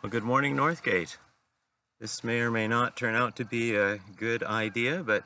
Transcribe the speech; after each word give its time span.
Well, 0.00 0.10
good 0.10 0.22
morning, 0.22 0.54
Northgate. 0.54 1.16
This 1.98 2.22
may 2.22 2.38
or 2.38 2.52
may 2.52 2.68
not 2.68 2.96
turn 2.96 3.16
out 3.16 3.34
to 3.34 3.44
be 3.44 3.74
a 3.74 3.98
good 4.16 4.44
idea, 4.44 5.02
but 5.02 5.24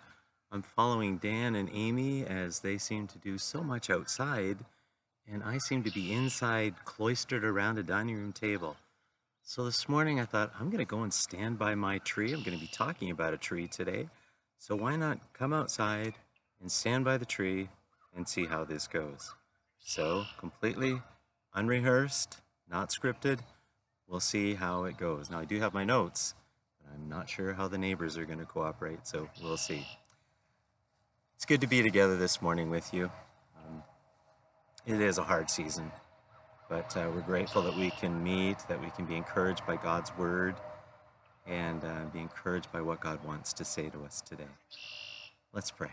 I'm 0.51 0.63
following 0.63 1.19
Dan 1.19 1.55
and 1.55 1.69
Amy 1.75 2.25
as 2.25 2.61
they 2.61 2.79
seem 2.79 3.07
to 3.09 3.19
do 3.19 3.37
so 3.37 3.63
much 3.63 3.91
outside, 3.91 4.61
and 5.31 5.43
I 5.43 5.59
seem 5.59 5.83
to 5.83 5.91
be 5.91 6.11
inside, 6.11 6.87
cloistered 6.87 7.45
around 7.45 7.77
a 7.77 7.83
dining 7.83 8.17
room 8.17 8.33
table. 8.33 8.77
So 9.43 9.63
this 9.67 9.91
morning 9.91 10.19
I 10.19 10.25
thought, 10.25 10.55
I'm 10.59 10.71
going 10.71 10.79
to 10.79 10.87
go 10.87 11.03
and 11.03 11.13
stand 11.13 11.59
by 11.59 11.75
my 11.75 11.99
tree. 11.99 12.33
I'm 12.33 12.43
going 12.43 12.57
to 12.57 12.65
be 12.65 12.71
talking 12.73 13.11
about 13.11 13.35
a 13.35 13.39
tree 13.39 13.69
today. 13.69 14.09
So 14.59 14.75
why 14.75 14.97
not 14.97 15.19
come 15.35 15.53
outside 15.53 16.15
and 16.63 16.73
stand 16.73 17.05
by 17.05 17.19
the 17.19 17.27
tree 17.27 17.69
and 18.17 18.27
see 18.27 18.47
how 18.47 18.65
this 18.65 18.87
goes? 18.87 19.35
So, 19.81 20.25
completely 20.39 21.03
unrehearsed, 21.55 22.39
not 22.71 22.89
scripted. 22.89 23.41
We'll 24.13 24.21
see 24.21 24.53
how 24.53 24.85
it 24.85 24.99
goes. 24.99 25.31
Now, 25.31 25.39
I 25.39 25.47
do 25.47 25.59
have 25.61 25.73
my 25.73 25.85
notes, 25.85 26.35
but 26.83 26.93
I'm 26.95 27.09
not 27.09 27.31
sure 27.31 27.55
how 27.55 27.67
the 27.67 27.79
neighbors 27.79 28.19
are 28.19 28.27
going 28.27 28.41
to 28.41 28.45
cooperate, 28.45 29.07
so 29.07 29.27
we'll 29.43 29.57
see. 29.57 29.87
It's 31.35 31.47
good 31.47 31.63
to 31.63 31.67
be 31.67 31.83
together 31.83 32.19
this 32.19 32.43
morning 32.43 32.69
with 32.69 32.93
you. 32.93 33.11
Um, 33.57 33.83
it 34.85 35.01
is 35.01 35.17
a 35.17 35.23
hard 35.23 35.49
season, 35.49 35.91
but 36.69 36.95
uh, 36.95 37.11
we're 37.15 37.23
grateful 37.23 37.63
that 37.63 37.75
we 37.75 37.89
can 37.89 38.23
meet, 38.23 38.59
that 38.69 38.83
we 38.83 38.91
can 38.91 39.07
be 39.07 39.17
encouraged 39.17 39.67
by 39.67 39.77
God's 39.77 40.15
word, 40.19 40.57
and 41.47 41.83
uh, 41.83 42.05
be 42.13 42.21
encouraged 42.21 42.71
by 42.71 42.83
what 42.83 43.01
God 43.01 43.25
wants 43.25 43.55
to 43.55 43.65
say 43.65 43.89
to 43.89 44.05
us 44.05 44.21
today. 44.21 44.45
Let's 45.55 45.71
pray. 45.71 45.93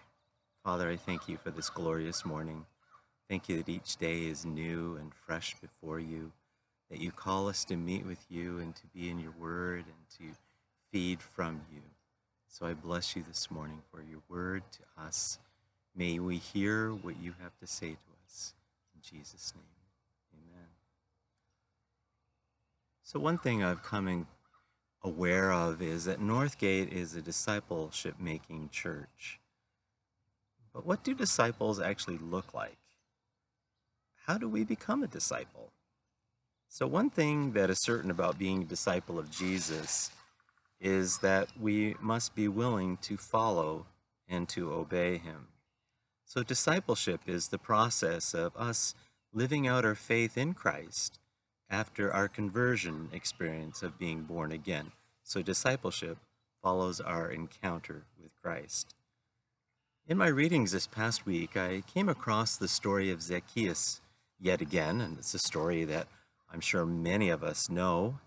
Father, 0.65 0.89
I 0.89 0.97
thank 0.97 1.29
you 1.29 1.37
for 1.37 1.51
this 1.51 1.69
glorious 1.69 2.25
morning. 2.25 2.65
Thank 3.29 3.47
you 3.47 3.55
that 3.55 3.69
each 3.69 3.95
day 3.95 4.25
is 4.25 4.45
new 4.45 4.97
and 4.99 5.13
fresh 5.25 5.55
before 5.61 6.01
you, 6.01 6.33
that 6.89 6.99
you 6.99 7.11
call 7.11 7.47
us 7.47 7.63
to 7.65 7.75
meet 7.75 8.05
with 8.05 8.25
you 8.29 8.59
and 8.59 8.75
to 8.75 8.87
be 8.87 9.09
in 9.09 9.19
your 9.19 9.33
word 9.39 9.85
and 9.85 10.09
to 10.17 10.37
feed 10.91 11.21
from 11.21 11.61
you. 11.71 11.81
So 12.47 12.65
I 12.65 12.73
bless 12.73 13.15
you 13.15 13.23
this 13.27 13.51
morning 13.51 13.81
for 13.91 14.01
your 14.01 14.21
word 14.27 14.63
to 14.71 15.03
us. 15.03 15.39
May 15.95 16.19
we 16.19 16.37
hear 16.37 16.91
what 16.91 17.21
you 17.21 17.35
have 17.41 17.57
to 17.59 17.67
say 17.67 17.89
to 17.89 18.11
us. 18.25 18.53
In 18.95 19.01
Jesus' 19.01 19.53
name, 19.55 19.63
amen. 20.33 20.67
So, 23.03 23.19
one 23.19 23.37
thing 23.37 23.63
I've 23.63 23.83
come 23.83 24.27
aware 25.03 25.51
of 25.51 25.81
is 25.81 26.05
that 26.05 26.19
Northgate 26.19 26.91
is 26.91 27.15
a 27.15 27.21
discipleship 27.21 28.15
making 28.19 28.69
church. 28.71 29.39
But 30.73 30.85
what 30.85 31.03
do 31.03 31.13
disciples 31.13 31.79
actually 31.79 32.17
look 32.17 32.53
like? 32.53 32.77
how 34.29 34.37
do 34.37 34.47
we 34.47 34.63
become 34.63 35.01
a 35.01 35.07
disciple? 35.07 35.71
So, 36.71 36.85
one 36.85 37.09
thing 37.09 37.53
that 37.53 37.71
is 37.71 37.81
certain 37.81 38.11
about 38.11 38.37
being 38.37 38.61
a 38.61 38.65
disciple 38.65 39.17
of 39.17 39.31
Jesus 39.31 40.11
is 40.79 41.17
that 41.17 41.49
we 41.59 41.95
must 41.99 42.35
be 42.35 42.47
willing 42.47 42.97
to 42.97 43.17
follow 43.17 43.87
and 44.27 44.47
to 44.49 44.71
obey 44.71 45.17
him. 45.17 45.47
So, 46.25 46.43
discipleship 46.43 47.21
is 47.25 47.47
the 47.47 47.57
process 47.57 48.35
of 48.35 48.55
us 48.55 48.93
living 49.33 49.67
out 49.67 49.83
our 49.83 49.95
faith 49.95 50.37
in 50.37 50.53
Christ 50.53 51.17
after 51.71 52.13
our 52.13 52.27
conversion 52.27 53.09
experience 53.11 53.81
of 53.81 53.97
being 53.97 54.21
born 54.21 54.51
again. 54.51 54.91
So, 55.23 55.41
discipleship 55.41 56.19
follows 56.61 57.01
our 57.01 57.31
encounter 57.31 58.03
with 58.21 58.31
Christ. 58.43 58.93
In 60.07 60.19
my 60.19 60.27
readings 60.27 60.71
this 60.71 60.85
past 60.85 61.25
week, 61.25 61.57
I 61.57 61.81
came 61.91 62.09
across 62.09 62.57
the 62.57 62.67
story 62.67 63.09
of 63.09 63.23
Zacchaeus 63.23 64.01
yet 64.39 64.61
again, 64.61 65.01
and 65.01 65.17
it's 65.17 65.33
a 65.33 65.39
story 65.39 65.83
that 65.85 66.07
I'm 66.51 66.61
sure 66.61 66.85
many 66.85 67.29
of 67.29 67.43
us 67.43 67.69
know. 67.69 68.19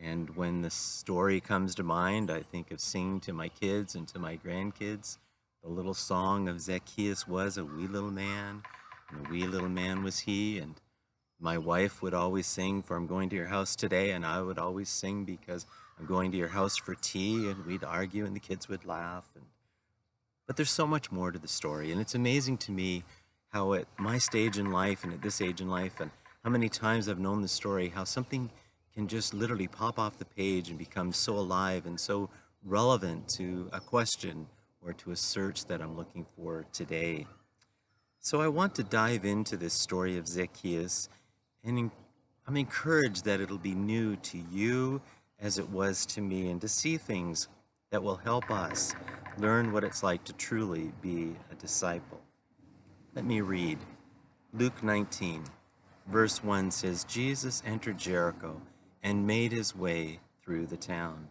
And 0.00 0.36
when 0.36 0.62
the 0.62 0.70
story 0.70 1.40
comes 1.40 1.74
to 1.74 1.82
mind, 1.82 2.30
I 2.30 2.42
think 2.42 2.70
of 2.70 2.80
singing 2.80 3.20
to 3.20 3.32
my 3.32 3.48
kids 3.48 3.94
and 3.94 4.06
to 4.08 4.18
my 4.18 4.36
grandkids 4.36 5.18
the 5.62 5.68
little 5.68 5.94
song 5.94 6.48
of 6.48 6.60
Zacchaeus 6.60 7.26
was 7.26 7.58
a 7.58 7.64
wee 7.64 7.86
little 7.86 8.10
man, 8.10 8.62
and 9.10 9.26
a 9.26 9.30
wee 9.30 9.46
little 9.46 9.68
man 9.68 10.02
was 10.02 10.20
he. 10.20 10.58
And 10.58 10.80
my 11.40 11.58
wife 11.58 12.00
would 12.00 12.14
always 12.14 12.46
sing 12.46 12.82
for 12.82 12.96
I'm 12.96 13.06
going 13.06 13.28
to 13.30 13.36
your 13.36 13.48
house 13.48 13.74
today, 13.74 14.12
and 14.12 14.24
I 14.24 14.40
would 14.40 14.58
always 14.58 14.88
sing 14.88 15.24
because 15.24 15.66
I'm 15.98 16.06
going 16.06 16.30
to 16.32 16.38
your 16.38 16.48
house 16.48 16.76
for 16.76 16.94
tea, 16.94 17.50
and 17.50 17.66
we'd 17.66 17.84
argue, 17.84 18.24
and 18.24 18.34
the 18.34 18.40
kids 18.40 18.68
would 18.68 18.84
laugh. 18.84 19.28
And, 19.34 19.44
but 20.46 20.56
there's 20.56 20.70
so 20.70 20.86
much 20.86 21.10
more 21.10 21.32
to 21.32 21.38
the 21.38 21.48
story, 21.48 21.90
and 21.90 22.00
it's 22.00 22.14
amazing 22.14 22.58
to 22.58 22.72
me 22.72 23.04
how 23.48 23.72
at 23.72 23.86
my 23.98 24.18
stage 24.18 24.58
in 24.58 24.70
life 24.70 25.04
and 25.04 25.12
at 25.12 25.22
this 25.22 25.40
age 25.40 25.60
in 25.60 25.68
life, 25.68 26.00
and 26.00 26.10
how 26.44 26.50
many 26.50 26.68
times 26.68 27.08
I've 27.08 27.18
known 27.18 27.42
the 27.42 27.48
story, 27.48 27.88
how 27.88 28.04
something 28.04 28.50
can 28.94 29.08
just 29.08 29.34
literally 29.34 29.68
pop 29.68 29.98
off 29.98 30.18
the 30.18 30.24
page 30.24 30.70
and 30.70 30.78
become 30.78 31.12
so 31.12 31.34
alive 31.34 31.86
and 31.86 31.98
so 31.98 32.30
relevant 32.64 33.28
to 33.28 33.68
a 33.72 33.80
question 33.80 34.46
or 34.80 34.92
to 34.92 35.10
a 35.10 35.16
search 35.16 35.66
that 35.66 35.80
I'm 35.80 35.96
looking 35.96 36.26
for 36.36 36.64
today. 36.72 37.26
So 38.20 38.40
I 38.40 38.48
want 38.48 38.74
to 38.76 38.82
dive 38.82 39.24
into 39.24 39.56
this 39.56 39.74
story 39.74 40.16
of 40.16 40.26
Zacchaeus, 40.26 41.08
and 41.64 41.90
I'm 42.46 42.56
encouraged 42.56 43.24
that 43.24 43.40
it'll 43.40 43.58
be 43.58 43.74
new 43.74 44.16
to 44.16 44.38
you 44.50 45.00
as 45.40 45.58
it 45.58 45.68
was 45.70 46.04
to 46.04 46.20
me, 46.20 46.50
and 46.50 46.60
to 46.60 46.68
see 46.68 46.96
things 46.96 47.46
that 47.90 48.02
will 48.02 48.16
help 48.16 48.50
us 48.50 48.94
learn 49.38 49.72
what 49.72 49.84
it's 49.84 50.02
like 50.02 50.24
to 50.24 50.32
truly 50.32 50.92
be 51.00 51.36
a 51.52 51.54
disciple. 51.54 52.20
Let 53.14 53.24
me 53.24 53.40
read. 53.40 53.78
Luke 54.52 54.82
19, 54.82 55.44
verse 56.10 56.42
1 56.42 56.70
says, 56.70 57.04
Jesus 57.04 57.62
entered 57.66 57.98
Jericho 57.98 58.60
and 59.02 59.26
made 59.26 59.52
his 59.52 59.76
way 59.76 60.20
through 60.42 60.66
the 60.66 60.76
town. 60.76 61.28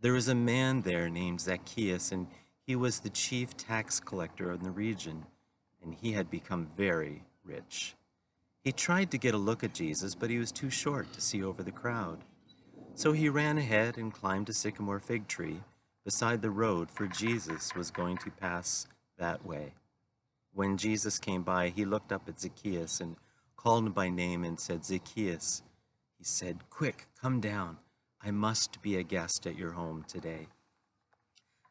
There 0.00 0.12
was 0.12 0.28
a 0.28 0.34
man 0.34 0.82
there 0.82 1.08
named 1.08 1.40
Zacchaeus, 1.40 2.12
and 2.12 2.28
he 2.66 2.76
was 2.76 3.00
the 3.00 3.10
chief 3.10 3.56
tax 3.56 4.00
collector 4.00 4.52
in 4.52 4.62
the 4.62 4.70
region, 4.70 5.26
and 5.82 5.94
he 5.94 6.12
had 6.12 6.30
become 6.30 6.68
very 6.76 7.24
rich. 7.44 7.94
He 8.62 8.72
tried 8.72 9.10
to 9.12 9.18
get 9.18 9.34
a 9.34 9.38
look 9.38 9.62
at 9.62 9.74
Jesus, 9.74 10.14
but 10.14 10.30
he 10.30 10.38
was 10.38 10.52
too 10.52 10.70
short 10.70 11.12
to 11.12 11.20
see 11.20 11.42
over 11.42 11.62
the 11.62 11.70
crowd. 11.70 12.18
So 12.94 13.12
he 13.12 13.28
ran 13.28 13.58
ahead 13.58 13.96
and 13.96 14.12
climbed 14.12 14.48
a 14.48 14.52
sycamore 14.52 15.00
fig 15.00 15.28
tree 15.28 15.60
beside 16.04 16.42
the 16.42 16.50
road, 16.50 16.90
for 16.90 17.06
Jesus 17.06 17.74
was 17.74 17.90
going 17.90 18.16
to 18.18 18.30
pass 18.30 18.86
that 19.18 19.44
way. 19.44 19.74
When 20.52 20.76
Jesus 20.76 21.18
came 21.18 21.42
by, 21.42 21.68
he 21.68 21.84
looked 21.84 22.12
up 22.12 22.28
at 22.28 22.40
Zacchaeus 22.40 23.00
and 23.00 23.16
called 23.56 23.94
by 23.94 24.08
name 24.08 24.44
and 24.44 24.58
said, 24.58 24.84
Zacchaeus, 24.84 25.62
he 26.18 26.24
said, 26.24 26.70
Quick, 26.70 27.06
come 27.20 27.40
down. 27.40 27.78
I 28.22 28.30
must 28.30 28.82
be 28.82 28.96
a 28.96 29.02
guest 29.02 29.46
at 29.46 29.56
your 29.56 29.72
home 29.72 30.04
today. 30.08 30.48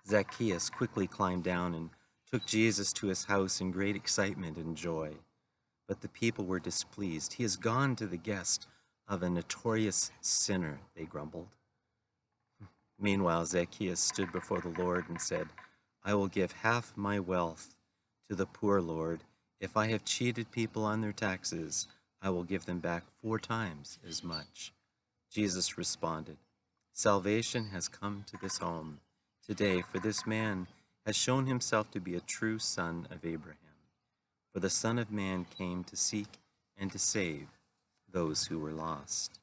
Zacchaeus 0.07 0.69
quickly 0.69 1.07
climbed 1.07 1.43
down 1.43 1.73
and 1.73 1.89
took 2.31 2.45
Jesus 2.45 2.93
to 2.93 3.07
his 3.07 3.25
house 3.25 3.59
in 3.59 3.71
great 3.71 3.95
excitement 3.95 4.57
and 4.57 4.75
joy. 4.75 5.13
But 5.87 6.01
the 6.01 6.09
people 6.09 6.45
were 6.45 6.59
displeased. 6.59 7.33
He 7.33 7.43
has 7.43 7.55
gone 7.55 7.95
to 7.97 8.07
the 8.07 8.17
guest 8.17 8.67
of 9.07 9.23
a 9.23 9.29
notorious 9.29 10.11
sinner, 10.21 10.79
they 10.95 11.05
grumbled. 11.05 11.55
Meanwhile, 12.99 13.45
Zacchaeus 13.45 13.99
stood 13.99 14.31
before 14.31 14.61
the 14.61 14.81
Lord 14.81 15.09
and 15.09 15.21
said, 15.21 15.47
I 16.03 16.13
will 16.13 16.27
give 16.27 16.51
half 16.51 16.95
my 16.95 17.19
wealth 17.19 17.75
to 18.29 18.35
the 18.35 18.45
poor, 18.45 18.81
Lord. 18.81 19.23
If 19.65 19.75
I 19.75 19.87
have 19.87 20.05
cheated 20.05 20.51
people 20.51 20.83
on 20.83 21.01
their 21.01 21.11
taxes, 21.11 21.87
I 22.21 22.29
will 22.29 22.43
give 22.43 22.67
them 22.67 22.77
back 22.77 23.03
four 23.19 23.39
times 23.39 23.97
as 24.07 24.23
much. 24.23 24.71
Jesus 25.31 25.75
responded, 25.75 26.37
Salvation 26.93 27.69
has 27.73 27.87
come 27.87 28.25
to 28.27 28.37
this 28.39 28.59
home 28.59 28.99
today, 29.43 29.81
for 29.81 29.97
this 29.97 30.27
man 30.27 30.67
has 31.03 31.15
shown 31.15 31.47
himself 31.47 31.89
to 31.91 31.99
be 31.99 32.13
a 32.13 32.19
true 32.19 32.59
son 32.59 33.07
of 33.09 33.25
Abraham. 33.25 33.57
For 34.53 34.59
the 34.59 34.69
Son 34.69 34.99
of 34.99 35.09
Man 35.09 35.47
came 35.57 35.83
to 35.85 35.95
seek 35.95 36.37
and 36.77 36.91
to 36.91 36.99
save 36.99 37.47
those 38.07 38.45
who 38.45 38.59
were 38.59 38.71
lost. 38.71 39.39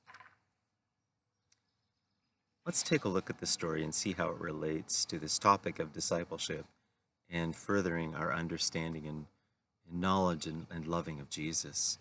Let's 2.64 2.84
take 2.84 3.04
a 3.04 3.08
look 3.08 3.28
at 3.28 3.40
the 3.40 3.46
story 3.46 3.82
and 3.82 3.92
see 3.92 4.12
how 4.12 4.28
it 4.28 4.38
relates 4.38 5.04
to 5.06 5.18
this 5.18 5.36
topic 5.36 5.80
of 5.80 5.92
discipleship 5.92 6.66
and 7.28 7.56
furthering 7.56 8.14
our 8.14 8.32
understanding 8.32 9.08
and, 9.08 9.26
knowledge 9.92 10.46
and, 10.46 10.66
and 10.70 10.86
loving 10.86 11.20
of 11.20 11.30
Jesus. 11.30 11.98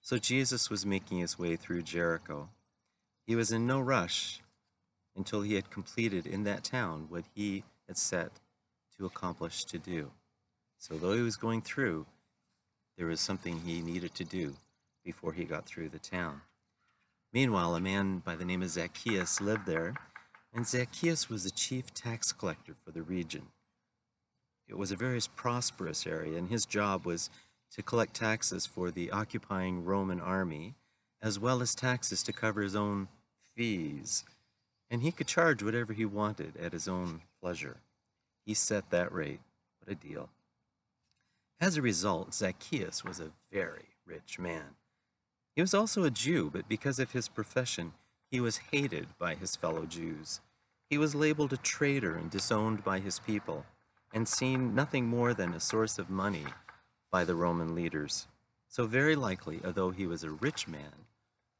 So 0.00 0.18
Jesus 0.18 0.70
was 0.70 0.86
making 0.86 1.18
his 1.18 1.38
way 1.38 1.56
through 1.56 1.82
Jericho. 1.82 2.48
He 3.26 3.34
was 3.34 3.50
in 3.50 3.66
no 3.66 3.80
rush 3.80 4.40
until 5.16 5.42
he 5.42 5.54
had 5.54 5.70
completed 5.70 6.26
in 6.26 6.44
that 6.44 6.62
town 6.62 7.06
what 7.08 7.24
he 7.34 7.64
had 7.88 7.96
set 7.96 8.32
to 8.96 9.06
accomplish 9.06 9.64
to 9.64 9.78
do. 9.78 10.10
So 10.78 10.96
though 10.96 11.14
he 11.14 11.22
was 11.22 11.36
going 11.36 11.62
through, 11.62 12.06
there 12.96 13.06
was 13.06 13.20
something 13.20 13.60
he 13.60 13.82
needed 13.82 14.14
to 14.14 14.24
do 14.24 14.54
before 15.04 15.32
he 15.32 15.44
got 15.44 15.66
through 15.66 15.88
the 15.88 15.98
town. 15.98 16.42
Meanwhile, 17.32 17.74
a 17.74 17.80
man 17.80 18.18
by 18.18 18.36
the 18.36 18.44
name 18.44 18.62
of 18.62 18.70
Zacchaeus 18.70 19.40
lived 19.40 19.66
there, 19.66 19.94
and 20.54 20.66
Zacchaeus 20.66 21.28
was 21.28 21.44
the 21.44 21.50
chief 21.50 21.92
tax 21.92 22.32
collector 22.32 22.74
for 22.84 22.92
the 22.92 23.02
region. 23.02 23.48
It 24.68 24.76
was 24.76 24.90
a 24.90 24.96
very 24.96 25.20
prosperous 25.34 26.06
area, 26.06 26.36
and 26.36 26.48
his 26.48 26.66
job 26.66 27.06
was 27.06 27.30
to 27.72 27.82
collect 27.82 28.14
taxes 28.14 28.66
for 28.66 28.90
the 28.90 29.10
occupying 29.10 29.84
Roman 29.84 30.20
army, 30.20 30.74
as 31.22 31.38
well 31.38 31.62
as 31.62 31.74
taxes 31.74 32.22
to 32.24 32.32
cover 32.32 32.62
his 32.62 32.76
own 32.76 33.08
fees, 33.54 34.24
and 34.90 35.02
he 35.02 35.12
could 35.12 35.26
charge 35.26 35.62
whatever 35.62 35.92
he 35.92 36.04
wanted 36.04 36.56
at 36.56 36.72
his 36.72 36.86
own 36.86 37.22
pleasure. 37.40 37.78
He 38.44 38.54
set 38.54 38.90
that 38.90 39.12
rate. 39.12 39.40
What 39.78 39.92
a 39.92 39.94
deal. 39.94 40.30
As 41.60 41.76
a 41.76 41.82
result, 41.82 42.34
Zacchaeus 42.34 43.04
was 43.04 43.18
a 43.18 43.32
very 43.50 43.96
rich 44.04 44.38
man. 44.38 44.76
He 45.54 45.62
was 45.62 45.74
also 45.74 46.04
a 46.04 46.10
Jew, 46.10 46.50
but 46.52 46.68
because 46.68 46.98
of 46.98 47.12
his 47.12 47.28
profession, 47.28 47.94
he 48.30 48.40
was 48.40 48.58
hated 48.72 49.08
by 49.18 49.34
his 49.34 49.56
fellow 49.56 49.86
Jews. 49.86 50.40
He 50.90 50.98
was 50.98 51.14
labeled 51.14 51.52
a 51.52 51.56
traitor 51.56 52.14
and 52.14 52.30
disowned 52.30 52.84
by 52.84 53.00
his 53.00 53.18
people, 53.20 53.64
and 54.16 54.26
seen 54.26 54.74
nothing 54.74 55.06
more 55.06 55.34
than 55.34 55.52
a 55.52 55.60
source 55.60 55.98
of 55.98 56.08
money 56.08 56.46
by 57.10 57.22
the 57.22 57.34
Roman 57.34 57.74
leaders. 57.74 58.26
So, 58.66 58.86
very 58.86 59.14
likely, 59.14 59.60
although 59.62 59.90
he 59.90 60.06
was 60.06 60.24
a 60.24 60.30
rich 60.30 60.66
man, 60.66 61.04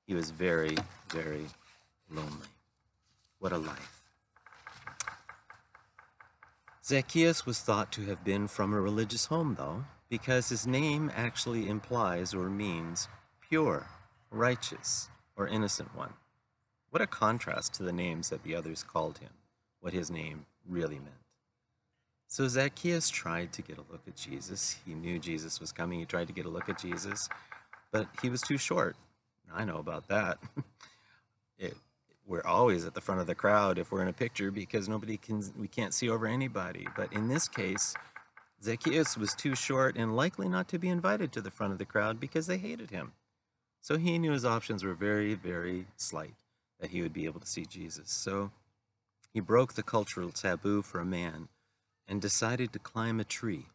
he 0.07 0.15
was 0.15 0.31
very, 0.31 0.75
very 1.11 1.49
lonely. 2.11 2.49
What 3.41 3.53
a 3.53 3.59
life. 3.59 4.01
Zacchaeus 6.83 7.45
was 7.45 7.61
thought 7.61 7.93
to 7.93 8.07
have 8.07 8.25
been 8.25 8.49
from 8.49 8.73
a 8.73 8.81
religious 8.81 9.27
home, 9.27 9.57
though, 9.59 9.85
because 10.09 10.49
his 10.49 10.67
name 10.67 11.13
actually 11.15 11.69
implies 11.69 12.33
or 12.33 12.49
means 12.49 13.07
pure, 13.47 13.87
righteous, 14.31 15.11
or 15.37 15.47
innocent 15.47 15.95
one. 15.95 16.15
What 16.89 17.03
a 17.03 17.07
contrast 17.07 17.75
to 17.75 17.83
the 17.83 17.93
names 17.93 18.31
that 18.31 18.45
the 18.45 18.55
others 18.55 18.83
called 18.83 19.19
him, 19.19 19.35
what 19.81 19.93
his 19.93 20.11
name 20.11 20.47
really 20.67 20.99
meant. 20.99 21.26
So 22.29 22.49
Zacchaeus 22.49 23.09
tried 23.09 23.53
to 23.53 23.63
get 23.63 23.79
a 23.79 23.85
look 23.91 24.03
at 24.07 24.17
Jesus. 24.17 24.77
He 24.85 24.95
knew 24.95 25.19
Jesus 25.19 25.61
was 25.61 25.73
coming. 25.73 26.01
He 26.01 26.05
tried 26.05 26.27
to 26.27 26.33
get 26.33 26.47
a 26.47 26.51
look 26.51 26.69
at 26.69 26.79
Jesus, 26.79 27.29
but 27.93 28.09
he 28.21 28.29
was 28.29 28.43
too 28.43 28.59
short. 28.59 28.97
I 29.55 29.65
know 29.65 29.79
about 29.79 30.09
that. 30.09 30.39
it, 31.59 31.77
we're 32.27 32.45
always 32.45 32.85
at 32.85 32.95
the 32.95 33.01
front 33.01 33.21
of 33.21 33.29
the 33.29 33.35
crowd 33.35 33.79
if 33.79 33.93
we're 33.93 34.03
in 34.03 34.09
a 34.09 34.13
picture 34.13 34.51
because 34.51 34.89
nobody 34.89 35.17
can, 35.17 35.45
we 35.57 35.69
can't 35.69 35.95
see 35.95 36.11
over 36.11 36.27
anybody. 36.27 36.89
But 36.97 37.13
in 37.13 37.29
this 37.29 37.47
case, 37.47 37.95
Zacchaeus 38.63 39.17
was 39.17 39.35
too 39.35 39.55
short 39.55 39.97
and 39.97 40.17
likely 40.17 40.49
not 40.49 40.69
to 40.69 40.79
be 40.79 40.89
invited 40.89 41.31
to 41.33 41.41
the 41.41 41.51
front 41.51 41.73
of 41.73 41.79
the 41.79 41.85
crowd 41.85 42.19
because 42.19 42.49
they 42.49 42.59
hated 42.59 42.91
him. 42.91 43.13
So 43.81 43.97
he 43.97 44.19
knew 44.19 44.33
his 44.33 44.45
options 44.45 44.83
were 44.83 44.95
very, 44.95 45.35
very 45.35 45.87
slight 45.97 46.35
that 46.81 46.91
he 46.91 47.03
would 47.03 47.13
be 47.13 47.25
able 47.27 47.41
to 47.41 47.47
see 47.47 47.65
Jesus. 47.65 48.11
So 48.11 48.51
he 49.33 49.39
broke 49.39 49.75
the 49.75 49.85
cultural 49.85 50.31
taboo 50.31 50.83
for 50.83 50.99
a 50.99 51.05
man 51.05 51.49
and 52.09 52.21
decided 52.21 52.73
to 52.73 52.79
climb 52.79 53.21
a 53.21 53.25
tree. 53.25 53.67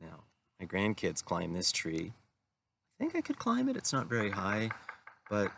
Now, 0.00 0.24
my 0.60 0.66
grandkids 0.66 1.24
climb 1.24 1.52
this 1.52 1.72
tree. 1.72 2.12
I 2.12 2.94
think 2.98 3.16
I 3.16 3.20
could 3.20 3.38
climb 3.38 3.68
it. 3.68 3.76
It's 3.76 3.92
not 3.92 4.06
very 4.06 4.30
high, 4.30 4.70
but 5.28 5.50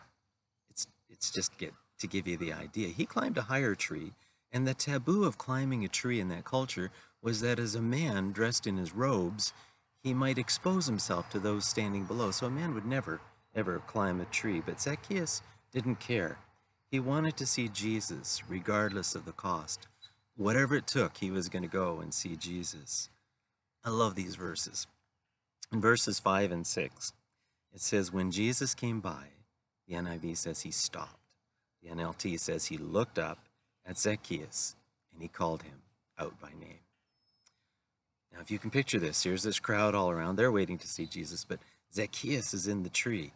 it's 0.70 0.86
it's 1.10 1.30
just 1.30 1.58
get 1.58 1.74
to 1.98 2.06
give 2.06 2.26
you 2.26 2.36
the 2.36 2.52
idea. 2.52 2.88
He 2.88 3.06
climbed 3.06 3.38
a 3.38 3.42
higher 3.42 3.74
tree, 3.74 4.12
and 4.52 4.66
the 4.66 4.74
taboo 4.74 5.24
of 5.24 5.38
climbing 5.38 5.84
a 5.84 5.88
tree 5.88 6.20
in 6.20 6.28
that 6.28 6.44
culture 6.44 6.90
was 7.22 7.40
that 7.40 7.58
as 7.58 7.74
a 7.74 7.82
man 7.82 8.32
dressed 8.32 8.66
in 8.66 8.76
his 8.76 8.94
robes, 8.94 9.52
he 10.02 10.12
might 10.12 10.38
expose 10.38 10.86
himself 10.86 11.30
to 11.30 11.38
those 11.38 11.64
standing 11.64 12.04
below. 12.04 12.30
So 12.30 12.46
a 12.46 12.50
man 12.50 12.74
would 12.74 12.84
never, 12.84 13.20
ever 13.54 13.78
climb 13.86 14.20
a 14.20 14.26
tree. 14.26 14.62
But 14.64 14.80
Zacchaeus 14.80 15.40
didn't 15.72 16.00
care. 16.00 16.38
He 16.90 17.00
wanted 17.00 17.36
to 17.38 17.46
see 17.46 17.68
Jesus, 17.68 18.42
regardless 18.48 19.14
of 19.14 19.24
the 19.24 19.32
cost. 19.32 19.88
Whatever 20.36 20.74
it 20.76 20.86
took, 20.86 21.16
he 21.18 21.30
was 21.30 21.48
going 21.48 21.62
to 21.62 21.68
go 21.68 22.00
and 22.00 22.12
see 22.12 22.36
Jesus. 22.36 23.08
I 23.84 23.90
love 23.90 24.14
these 24.14 24.34
verses. 24.34 24.86
In 25.72 25.80
verses 25.80 26.18
5 26.18 26.52
and 26.52 26.66
6, 26.66 27.12
it 27.72 27.80
says, 27.80 28.12
When 28.12 28.30
Jesus 28.30 28.74
came 28.74 29.00
by, 29.00 29.28
the 29.86 29.94
NIV 29.94 30.36
says 30.36 30.62
he 30.62 30.70
stopped. 30.70 31.20
The 31.82 31.90
NLT 31.90 32.40
says 32.40 32.66
he 32.66 32.78
looked 32.78 33.18
up 33.18 33.38
at 33.86 33.98
Zacchaeus 33.98 34.76
and 35.12 35.22
he 35.22 35.28
called 35.28 35.62
him 35.62 35.82
out 36.18 36.40
by 36.40 36.48
name. 36.48 36.80
Now, 38.32 38.40
if 38.40 38.50
you 38.50 38.58
can 38.58 38.70
picture 38.70 38.98
this, 38.98 39.22
here's 39.22 39.42
this 39.42 39.60
crowd 39.60 39.94
all 39.94 40.10
around. 40.10 40.36
They're 40.36 40.50
waiting 40.50 40.78
to 40.78 40.88
see 40.88 41.06
Jesus, 41.06 41.44
but 41.44 41.60
Zacchaeus 41.92 42.52
is 42.54 42.66
in 42.66 42.82
the 42.82 42.88
tree. 42.88 43.32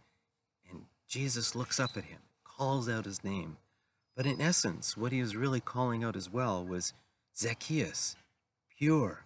And 0.70 0.84
Jesus 1.06 1.54
looks 1.54 1.78
up 1.78 1.96
at 1.96 2.04
him, 2.04 2.18
calls 2.44 2.88
out 2.88 3.04
his 3.04 3.22
name. 3.22 3.58
But 4.18 4.26
in 4.26 4.40
essence, 4.40 4.96
what 4.96 5.12
he 5.12 5.20
was 5.20 5.36
really 5.36 5.60
calling 5.60 6.02
out 6.02 6.16
as 6.16 6.28
well 6.28 6.64
was 6.64 6.92
Zacchaeus, 7.36 8.16
pure, 8.76 9.22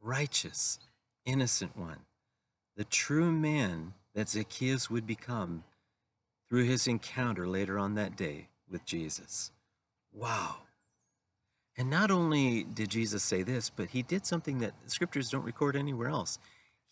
righteous, 0.00 0.78
innocent 1.24 1.76
one. 1.76 2.02
The 2.76 2.84
true 2.84 3.32
man 3.32 3.94
that 4.14 4.28
Zacchaeus 4.28 4.88
would 4.88 5.04
become 5.04 5.64
through 6.48 6.62
his 6.62 6.86
encounter 6.86 7.48
later 7.48 7.76
on 7.76 7.96
that 7.96 8.14
day 8.14 8.46
with 8.70 8.84
Jesus. 8.84 9.50
Wow. 10.12 10.58
And 11.76 11.90
not 11.90 12.12
only 12.12 12.62
did 12.62 12.88
Jesus 12.88 13.24
say 13.24 13.42
this, 13.42 13.68
but 13.68 13.90
he 13.90 14.02
did 14.02 14.26
something 14.26 14.60
that 14.60 14.74
scriptures 14.86 15.28
don't 15.28 15.44
record 15.44 15.74
anywhere 15.74 16.08
else. 16.08 16.38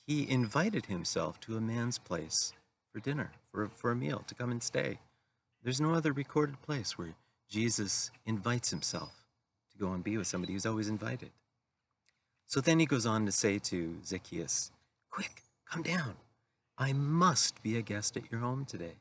He 0.09 0.29
invited 0.29 0.87
himself 0.87 1.39
to 1.43 1.57
a 1.57 1.61
man's 1.61 1.99
place 1.99 2.53
for 2.93 2.99
dinner, 2.99 3.31
for, 3.53 3.69
for 3.69 3.93
a 3.93 3.97
meal, 3.97 4.25
to 4.27 4.35
come 4.35 4.50
and 4.50 4.61
stay. 4.61 4.99
There's 5.62 5.81
no 5.81 5.95
other 5.95 6.12
recorded 6.12 6.61
place 6.61 6.99
where 6.99 7.15
Jesus 7.49 8.11
invites 8.26 8.70
himself 8.70 9.25
to 9.73 9.79
go 9.79 9.93
and 9.93 10.02
be 10.02 10.17
with 10.17 10.26
somebody 10.26 10.52
who's 10.52 10.67
always 10.67 10.88
invited. 10.88 11.31
So 12.46 12.61
then 12.61 12.79
he 12.79 12.87
goes 12.87 13.06
on 13.06 13.26
to 13.26 13.32
say 13.32 13.58
to 13.58 13.96
Zacchaeus, 14.05 14.70
Quick, 15.11 15.43
come 15.70 15.82
down. 15.82 16.14
I 16.76 16.93
must 16.93 17.62
be 17.62 17.76
a 17.76 17.82
guest 17.82 18.17
at 18.17 18.31
your 18.31 18.41
home 18.41 18.64
today. 18.64 18.96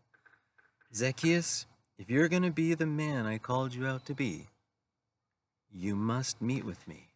Zacchaeus, 0.93 1.65
if 1.97 2.09
you're 2.09 2.29
going 2.29 2.43
to 2.43 2.51
be 2.51 2.73
the 2.73 2.85
man 2.85 3.25
I 3.25 3.37
called 3.37 3.73
you 3.73 3.87
out 3.87 4.05
to 4.05 4.13
be, 4.13 4.47
you 5.71 5.95
must 5.95 6.41
meet 6.41 6.65
with 6.65 6.87
me 6.87 7.07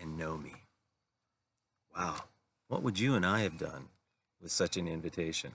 and 0.00 0.16
know 0.16 0.36
me. 0.38 0.54
Wow, 1.94 2.24
what 2.68 2.82
would 2.82 2.98
you 2.98 3.14
and 3.14 3.24
I 3.24 3.40
have 3.40 3.58
done 3.58 3.88
with 4.40 4.50
such 4.50 4.76
an 4.76 4.88
invitation? 4.88 5.52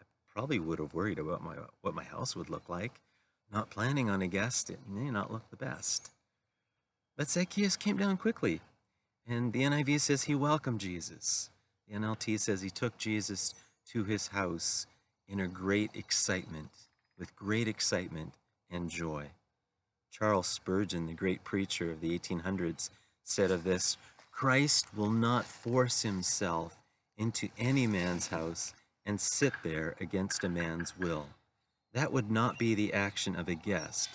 I 0.00 0.04
probably 0.32 0.58
would 0.58 0.78
have 0.78 0.94
worried 0.94 1.18
about 1.18 1.44
my, 1.44 1.56
what 1.82 1.94
my 1.94 2.04
house 2.04 2.34
would 2.34 2.50
look 2.50 2.68
like. 2.68 3.00
Not 3.52 3.70
planning 3.70 4.10
on 4.10 4.22
a 4.22 4.26
guest, 4.26 4.70
it 4.70 4.80
may 4.88 5.10
not 5.10 5.32
look 5.32 5.48
the 5.50 5.56
best. 5.56 6.10
But 7.16 7.28
Zacchaeus 7.28 7.76
came 7.76 7.96
down 7.96 8.16
quickly, 8.16 8.60
and 9.26 9.52
the 9.52 9.62
NIV 9.62 10.00
says 10.00 10.24
he 10.24 10.34
welcomed 10.34 10.80
Jesus. 10.80 11.50
The 11.88 11.96
NLT 11.96 12.38
says 12.38 12.60
he 12.60 12.70
took 12.70 12.98
Jesus 12.98 13.54
to 13.92 14.04
his 14.04 14.28
house 14.28 14.86
in 15.26 15.40
a 15.40 15.48
great 15.48 15.90
excitement 15.94 16.70
with 17.18 17.34
great 17.34 17.66
excitement 17.66 18.34
and 18.70 18.90
joy. 18.90 19.30
Charles 20.10 20.46
Spurgeon, 20.46 21.06
the 21.06 21.12
great 21.12 21.44
preacher 21.44 21.90
of 21.90 22.00
the 22.00 22.18
1800s, 22.18 22.90
said 23.24 23.50
of 23.50 23.64
this 23.64 23.96
Christ 24.30 24.86
will 24.96 25.10
not 25.10 25.44
force 25.44 26.02
himself 26.02 26.78
into 27.16 27.48
any 27.58 27.86
man's 27.86 28.28
house 28.28 28.72
and 29.04 29.20
sit 29.20 29.52
there 29.64 29.96
against 30.00 30.44
a 30.44 30.48
man's 30.48 30.96
will. 30.98 31.26
That 31.92 32.12
would 32.12 32.30
not 32.30 32.58
be 32.58 32.74
the 32.74 32.92
action 32.92 33.36
of 33.36 33.48
a 33.48 33.54
guest, 33.54 34.10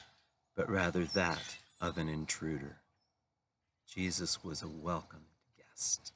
but 0.56 0.70
rather 0.70 1.06
that 1.06 1.58
of 1.82 1.98
an 1.98 2.08
intruder. 2.08 2.78
Jesus 3.88 4.44
was 4.44 4.62
a 4.62 4.68
welcomed 4.68 5.26
guest. 5.58 6.14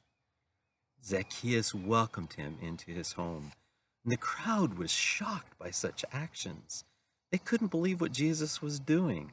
Zacchaeus 1.04 1.74
welcomed 1.74 2.34
him 2.34 2.58
into 2.60 2.90
his 2.90 3.12
home 3.12 3.52
and 4.08 4.12
the 4.14 4.16
crowd 4.16 4.78
was 4.78 4.90
shocked 4.90 5.58
by 5.58 5.70
such 5.70 6.02
actions. 6.12 6.84
They 7.30 7.36
couldn't 7.36 7.70
believe 7.70 8.00
what 8.00 8.12
Jesus 8.12 8.62
was 8.62 8.80
doing, 8.80 9.32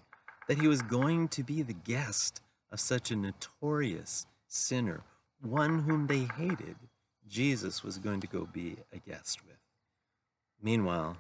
that 0.50 0.60
he 0.60 0.68
was 0.68 0.82
going 0.82 1.30
to 1.30 1.44
be 1.44 1.62
the 1.62 1.72
guest 1.72 2.42
of 2.74 2.82
such 2.82 3.10
a 3.10 3.16
notorious 3.16 4.26
sinner, 4.50 5.02
one 5.42 5.80
whom 5.80 6.08
they 6.08 6.28
hated. 6.38 6.76
Jesus 7.26 7.86
was 7.86 7.98
going 7.98 8.20
to 8.20 8.28
go 8.28 8.50
be 8.52 8.76
a 8.92 8.98
guest 8.98 9.46
with. 9.46 9.56
Meanwhile, 10.62 11.16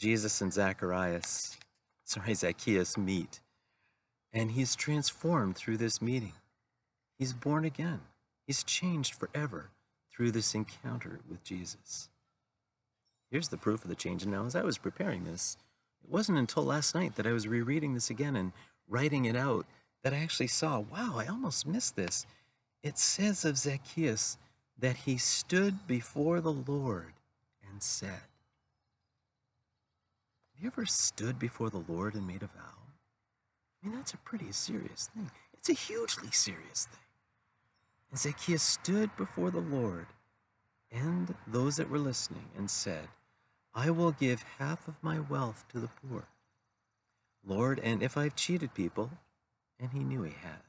Jesus 0.00 0.40
and 0.40 0.50
Zacharias, 0.50 1.58
sorry, 2.04 2.32
Zacchaeus 2.32 2.96
meet, 2.96 3.40
and 4.32 4.52
he's 4.52 4.74
transformed 4.74 5.56
through 5.56 5.76
this 5.76 6.00
meeting. 6.00 6.32
He's 7.18 7.34
born 7.34 7.66
again. 7.66 8.00
He's 8.46 8.64
changed 8.64 9.12
forever 9.12 9.68
through 10.10 10.30
this 10.30 10.54
encounter 10.54 11.20
with 11.28 11.44
Jesus. 11.44 12.08
Here's 13.30 13.48
the 13.48 13.58
proof 13.58 13.84
of 13.84 13.90
the 13.90 13.94
change. 13.94 14.22
And 14.22 14.32
now, 14.32 14.46
as 14.46 14.56
I 14.56 14.62
was 14.62 14.78
preparing 14.78 15.24
this, 15.24 15.58
it 16.02 16.10
wasn't 16.10 16.38
until 16.38 16.62
last 16.62 16.94
night 16.94 17.16
that 17.16 17.26
I 17.26 17.32
was 17.32 17.46
rereading 17.46 17.92
this 17.92 18.08
again 18.08 18.36
and 18.36 18.52
writing 18.88 19.26
it 19.26 19.36
out 19.36 19.66
that 20.02 20.14
I 20.14 20.20
actually 20.20 20.46
saw, 20.46 20.80
wow, 20.80 21.16
I 21.18 21.26
almost 21.26 21.66
missed 21.66 21.94
this. 21.94 22.24
It 22.82 22.96
says 22.96 23.44
of 23.44 23.58
Zacchaeus 23.58 24.38
that 24.78 24.96
he 24.96 25.18
stood 25.18 25.86
before 25.86 26.40
the 26.40 26.54
Lord 26.54 27.12
and 27.70 27.82
said, 27.82 28.29
Have 30.60 30.64
you 30.66 30.72
ever 30.76 30.84
stood 30.84 31.38
before 31.38 31.70
the 31.70 31.82
Lord 31.88 32.14
and 32.14 32.26
made 32.26 32.42
a 32.42 32.46
vow? 32.48 32.76
I 33.82 33.86
mean, 33.86 33.96
that's 33.96 34.12
a 34.12 34.18
pretty 34.18 34.52
serious 34.52 35.08
thing. 35.14 35.30
It's 35.54 35.70
a 35.70 35.72
hugely 35.72 36.30
serious 36.32 36.84
thing. 36.84 37.00
And 38.10 38.20
Zacchaeus 38.20 38.62
stood 38.62 39.16
before 39.16 39.50
the 39.50 39.62
Lord 39.62 40.08
and 40.92 41.34
those 41.46 41.76
that 41.76 41.88
were 41.88 41.98
listening 41.98 42.44
and 42.58 42.68
said, 42.68 43.08
I 43.74 43.88
will 43.88 44.12
give 44.12 44.44
half 44.58 44.86
of 44.86 44.96
my 45.00 45.18
wealth 45.18 45.64
to 45.72 45.80
the 45.80 45.88
poor. 46.06 46.24
Lord, 47.42 47.80
and 47.82 48.02
if 48.02 48.18
I've 48.18 48.36
cheated 48.36 48.74
people, 48.74 49.10
and 49.78 49.92
he 49.92 50.00
knew 50.00 50.24
he 50.24 50.34
had, 50.42 50.60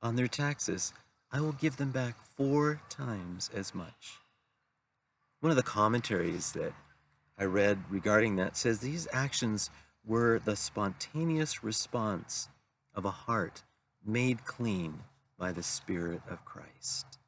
on 0.00 0.16
their 0.16 0.26
taxes, 0.26 0.94
I 1.30 1.42
will 1.42 1.52
give 1.52 1.76
them 1.76 1.90
back 1.90 2.14
four 2.34 2.80
times 2.88 3.50
as 3.54 3.74
much. 3.74 4.20
One 5.40 5.50
of 5.50 5.56
the 5.56 5.62
commentaries 5.62 6.52
that 6.52 6.72
I 7.38 7.44
read 7.44 7.78
regarding 7.90 8.36
that 8.36 8.56
says 8.56 8.78
these 8.78 9.06
actions 9.12 9.70
were 10.04 10.38
the 10.38 10.56
spontaneous 10.56 11.62
response 11.62 12.48
of 12.94 13.04
a 13.04 13.10
heart 13.10 13.62
made 14.04 14.44
clean 14.44 15.00
by 15.38 15.52
the 15.52 15.62
Spirit 15.62 16.22
of 16.30 16.44
Christ. 16.44 17.18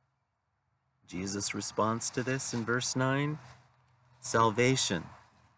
Jesus' 1.06 1.54
response 1.54 2.10
to 2.10 2.22
this 2.22 2.54
in 2.54 2.64
verse 2.64 2.94
9 2.94 3.38
Salvation 4.20 5.04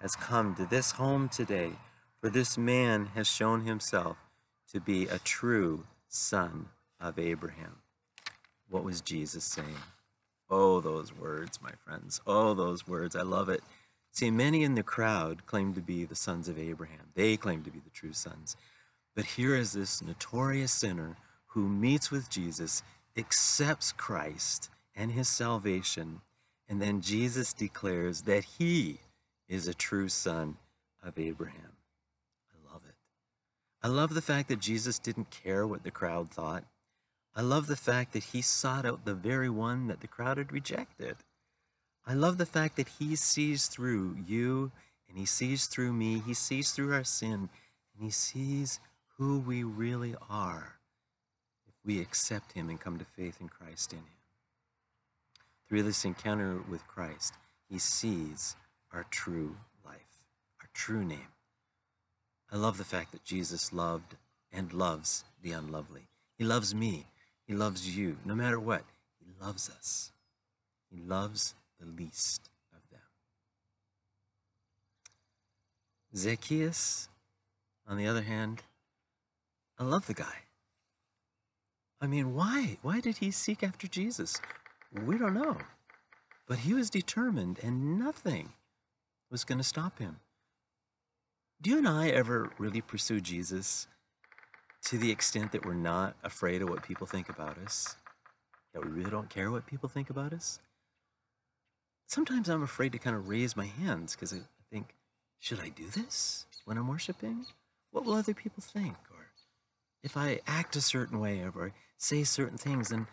has 0.01 0.15
come 0.15 0.55
to 0.55 0.65
this 0.65 0.93
home 0.93 1.29
today, 1.29 1.73
for 2.21 2.31
this 2.31 2.57
man 2.57 3.07
has 3.15 3.27
shown 3.27 3.65
himself 3.65 4.17
to 4.73 4.81
be 4.81 5.07
a 5.07 5.19
true 5.19 5.85
son 6.09 6.67
of 7.01 7.19
Abraham. 7.19 7.77
What 8.69 8.85
was 8.85 9.01
Jesus 9.01 9.45
saying? 9.45 9.75
Oh, 10.49 10.81
those 10.81 11.17
words, 11.17 11.61
my 11.63 11.73
friends. 11.85 12.21
Oh, 12.27 12.55
those 12.55 12.87
words. 12.87 13.17
I 13.17 13.23
love 13.23 13.49
it. 13.49 13.63
See, 14.13 14.31
many 14.31 14.65
in 14.65 14.75
the 14.75 14.83
crowd 14.83 15.47
claim 15.47 15.73
to 15.75 15.81
be 15.81 16.05
the 16.05 16.17
sons 16.17 16.49
of 16.49 16.59
Abraham. 16.59 17.13
They 17.15 17.37
claim 17.37 17.63
to 17.63 17.71
be 17.71 17.79
the 17.79 17.91
true 17.91 18.13
sons. 18.13 18.57
But 19.15 19.25
here 19.25 19.55
is 19.55 19.73
this 19.73 20.03
notorious 20.03 20.73
sinner 20.73 21.17
who 21.49 21.69
meets 21.69 22.11
with 22.11 22.31
Jesus, 22.31 22.83
accepts 23.17 23.93
Christ 23.93 24.71
and 24.95 25.13
his 25.13 25.29
salvation, 25.29 26.21
and 26.69 26.81
then 26.81 27.01
Jesus 27.01 27.53
declares 27.53 28.23
that 28.23 28.45
he 28.45 28.99
is 29.49 29.67
a 29.67 29.75
true 29.75 30.09
son 30.09 30.57
of 31.03 31.19
Abraham. 31.19 31.77
I 32.53 32.73
love 32.73 32.83
it. 32.89 32.95
I 33.83 33.89
love 33.89 34.15
the 34.15 34.23
fact 34.23 34.49
that 34.49 34.61
Jesus 34.61 34.99
didn't 34.99 35.31
care 35.31 35.67
what 35.67 35.83
the 35.83 35.91
crowd 35.91 36.31
thought. 36.31 36.65
I 37.35 37.43
love 37.43 37.67
the 37.67 37.77
fact 37.77 38.13
that 38.13 38.25
he 38.25 38.43
sought 38.43 38.85
out 38.85 39.05
the 39.05 39.15
very 39.15 39.49
one 39.49 39.89
that 39.89 40.01
the 40.01 40.09
crowd 40.09 40.39
had 40.39 40.53
rejected. 40.53 41.17
I 42.11 42.15
love 42.15 42.39
the 42.39 42.45
fact 42.45 42.75
that 42.75 42.89
he 42.99 43.15
sees 43.15 43.69
through 43.69 44.17
you 44.27 44.73
and 45.09 45.17
he 45.17 45.25
sees 45.25 45.67
through 45.67 45.93
me. 45.93 46.21
He 46.27 46.35
sees 46.35 46.73
through 46.73 46.93
our 46.93 47.05
sin 47.05 47.49
and 47.95 48.03
he 48.03 48.11
sees 48.11 48.81
who 49.17 49.39
we 49.39 49.63
really 49.63 50.17
are 50.29 50.81
if 51.69 51.75
we 51.87 52.01
accept 52.01 52.51
him 52.51 52.69
and 52.69 52.81
come 52.81 52.99
to 52.99 53.05
faith 53.05 53.41
in 53.41 53.49
Christ 53.49 53.93
in 53.93 54.01
him. 54.01 54.07
Through 55.69 55.85
this 55.85 56.05
encounter 56.05 56.59
with 56.69 56.85
Christ, 56.89 57.35
he 57.69 57.79
sees 57.79 58.57
our 58.93 59.07
true 59.09 59.55
life, 59.87 60.25
our 60.61 60.69
true 60.75 61.05
name. 61.05 61.31
I 62.51 62.57
love 62.57 62.77
the 62.77 62.83
fact 62.83 63.13
that 63.13 63.23
Jesus 63.23 63.73
loved 63.73 64.17
and 64.53 64.73
loves 64.73 65.23
the 65.41 65.53
unlovely. 65.53 66.09
He 66.37 66.43
loves 66.43 66.75
me. 66.75 67.07
He 67.47 67.55
loves 67.55 67.97
you. 67.97 68.17
No 68.25 68.35
matter 68.35 68.59
what, 68.59 68.83
He 69.25 69.33
loves 69.41 69.71
us. 69.71 70.11
He 70.91 71.01
loves 71.01 71.55
the 71.81 71.87
least 71.87 72.51
of 72.73 72.89
them. 72.91 73.01
Zacchaeus, 76.15 77.09
on 77.89 77.97
the 77.97 78.07
other 78.07 78.23
hand, 78.23 78.63
I 79.79 79.85
love 79.85 80.07
the 80.07 80.15
guy. 80.15 80.45
I 82.01 82.07
mean, 82.07 82.35
why? 82.35 82.79
Why 82.83 83.01
did 83.01 83.19
he 83.19 83.31
seek 83.31 83.63
after 83.63 83.87
Jesus? 83.87 84.41
We 85.07 85.19
don't 85.19 85.35
know. 85.35 85.57
But 86.47 86.59
he 86.59 86.75
was 86.75 86.91
determined, 86.91 87.61
and 87.63 87.99
nothing 87.99 88.53
was 89.31 89.45
going 89.45 89.59
to 89.59 89.65
stop 89.65 89.99
him. 89.99 90.17
Do 91.63 91.71
you 91.71 91.79
and 91.79 91.89
I 91.89 92.09
ever 92.09 92.51
really 92.59 92.81
pursue 92.81 93.21
Jesus 93.21 93.87
to 94.87 94.99
the 94.99 95.11
extent 95.11 95.53
that 95.53 95.65
we're 95.65 95.75
not 95.75 96.17
afraid 96.25 96.63
of 96.63 96.71
what 96.71 96.83
people 96.83 97.07
think 97.07 97.29
about 97.29 97.59
us? 97.59 97.97
That 98.73 98.85
we 98.85 98.91
really 98.91 99.11
don't 99.11 99.29
care 99.29 99.51
what 99.51 99.67
people 99.67 99.89
think 99.89 100.11
about 100.11 100.33
us? 100.33 100.59
Sometimes 102.11 102.49
I'm 102.49 102.65
afraid 102.65 102.91
to 102.91 102.99
kind 102.99 103.15
of 103.15 103.29
raise 103.29 103.57
my 103.57 103.67
hands 103.67 104.17
because 104.17 104.33
I 104.33 104.39
think, 104.69 104.97
should 105.39 105.61
I 105.61 105.69
do 105.69 105.87
this 105.87 106.45
when 106.65 106.77
I'm 106.77 106.89
worshiping? 106.89 107.47
What 107.93 108.05
will 108.05 108.15
other 108.15 108.35
people 108.35 108.65
think? 108.65 108.97
Or 109.13 109.29
if 110.03 110.17
I 110.17 110.41
act 110.45 110.75
a 110.75 110.81
certain 110.81 111.21
way 111.21 111.41
or 111.41 111.73
say 111.99 112.25
certain 112.25 112.59
things, 112.59 112.91
and 112.91 113.07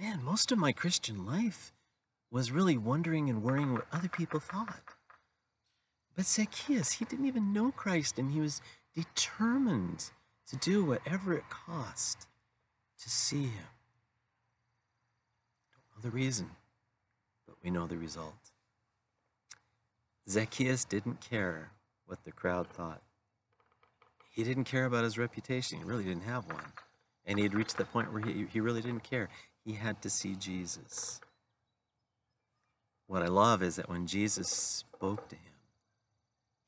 man, 0.00 0.22
most 0.22 0.52
of 0.52 0.58
my 0.58 0.70
Christian 0.70 1.26
life 1.26 1.72
was 2.30 2.52
really 2.52 2.76
wondering 2.78 3.28
and 3.28 3.42
worrying 3.42 3.72
what 3.72 3.88
other 3.92 4.08
people 4.08 4.38
thought. 4.38 4.82
But 6.14 6.26
Zacchaeus, 6.26 6.92
he 6.92 7.04
didn't 7.06 7.26
even 7.26 7.52
know 7.52 7.72
Christ, 7.72 8.20
and 8.20 8.30
he 8.30 8.38
was 8.40 8.62
determined 8.94 10.12
to 10.48 10.56
do 10.56 10.84
whatever 10.84 11.34
it 11.34 11.50
cost 11.50 12.28
to 13.02 13.10
see 13.10 13.46
him. 13.46 13.66
I 15.72 15.74
Don't 15.74 16.04
know 16.04 16.08
the 16.08 16.14
reason, 16.16 16.50
we 17.66 17.72
know 17.72 17.88
the 17.88 17.98
result. 17.98 18.52
Zacchaeus 20.30 20.84
didn't 20.84 21.20
care 21.20 21.72
what 22.06 22.22
the 22.24 22.30
crowd 22.30 22.68
thought. 22.68 23.02
He 24.30 24.44
didn't 24.44 24.64
care 24.64 24.84
about 24.84 25.02
his 25.02 25.18
reputation. 25.18 25.78
He 25.78 25.84
really 25.84 26.04
didn't 26.04 26.22
have 26.22 26.46
one. 26.46 26.72
And 27.26 27.40
he 27.40 27.42
had 27.42 27.54
reached 27.54 27.76
the 27.76 27.84
point 27.84 28.12
where 28.12 28.22
he, 28.22 28.46
he 28.52 28.60
really 28.60 28.82
didn't 28.82 29.02
care. 29.02 29.28
He 29.64 29.72
had 29.72 30.00
to 30.02 30.10
see 30.10 30.36
Jesus. 30.36 31.20
What 33.08 33.24
I 33.24 33.26
love 33.26 33.64
is 33.64 33.74
that 33.76 33.88
when 33.88 34.06
Jesus 34.06 34.46
spoke 34.48 35.28
to 35.30 35.34
him, 35.34 35.54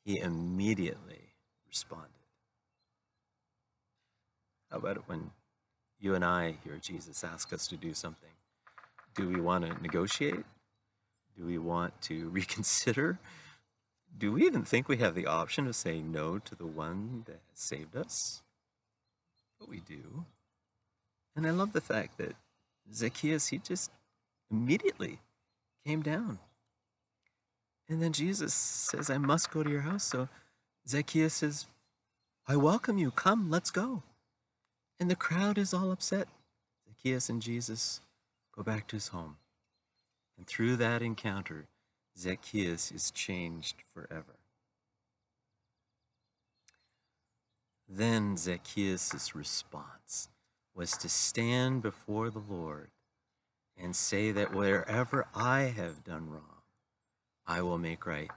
he 0.05 0.19
immediately 0.19 1.35
responded. 1.69 2.09
How 4.69 4.79
about 4.79 4.97
it 4.97 5.03
when 5.07 5.31
you 6.01 6.17
and 6.17 6.25
I 6.25 6.57
hear 6.65 6.77
Jesus 6.83 7.23
ask 7.23 7.53
us 7.53 7.69
to 7.69 7.77
do 7.77 7.95
something? 7.95 8.31
Do 9.15 9.29
we 9.29 9.41
want 9.41 9.65
to 9.65 9.81
negotiate? 9.81 10.45
Do 11.39 11.47
we 11.47 11.59
want 11.59 12.01
to 12.03 12.29
reconsider? 12.31 13.19
Do 14.17 14.33
we 14.33 14.47
even 14.47 14.65
think 14.65 14.89
we 14.89 14.97
have 14.99 15.15
the 15.15 15.27
option 15.27 15.67
of 15.67 15.77
saying 15.77 16.11
no 16.11 16.39
to 16.39 16.55
the 16.55 16.67
one 16.67 17.23
that 17.27 17.41
has 17.51 17.61
saved 17.61 17.97
us? 17.97 18.43
But 19.61 19.69
we 19.69 19.81
do. 19.81 20.25
And 21.37 21.47
I 21.47 21.51
love 21.51 21.73
the 21.73 21.81
fact 21.81 22.19
that 22.19 22.35
Zacchaeus, 22.93 23.49
he 23.49 23.59
just 23.59 23.91
immediately 24.51 25.21
came 25.87 26.03
down 26.03 26.41
and 27.89 28.03
then 28.03 28.13
Jesus 28.13 28.53
says, 28.53 29.09
I 29.09 29.19
must 29.19 29.51
go 29.51 29.63
to 29.63 29.71
your 29.71 29.81
house. 29.81 30.05
So 30.05 30.29
Zacchaeus 30.87 31.35
says, 31.35 31.67
I 32.47 32.57
welcome 32.57 32.99
you. 32.99 33.11
Come, 33.11 33.51
let's 33.51 33.71
go. 33.71 34.03
And 35.01 35.11
the 35.11 35.17
crowd 35.17 35.57
is 35.59 35.73
all 35.73 35.91
upset. 35.91 36.29
Zacchaeus 36.87 37.29
and 37.31 37.41
Jesus 37.41 38.01
go 38.55 38.63
back 38.63 38.87
to 38.89 38.97
his 38.97 39.09
home. 39.09 39.37
And 40.39 40.47
through 40.47 40.77
that 40.77 41.03
encounter, 41.03 41.67
Zacchaeus 42.17 42.93
is 42.93 43.11
changed 43.11 43.83
forever. 43.93 44.39
Then 47.89 48.37
Zacchaeus' 48.37 49.35
response 49.35 50.29
was 50.75 50.93
to 50.99 51.09
stand 51.09 51.83
before 51.83 52.31
the 52.31 52.43
Lord 52.49 52.91
and 53.77 53.97
say 53.97 54.31
that 54.31 54.55
wherever 54.55 55.27
I 55.35 55.63
have 55.63 56.05
done 56.05 56.31
wrong, 56.31 56.63
I 57.47 57.63
will 57.63 57.79
make 57.79 58.07
right. 58.07 58.31